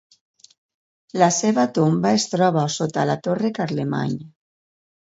La 1.23 1.27
seva 1.35 1.67
tomba 1.75 2.15
es 2.21 2.27
troba 2.35 2.67
sota 2.79 3.07
la 3.13 3.21
torre 3.29 3.57
Carlemany. 3.61 4.21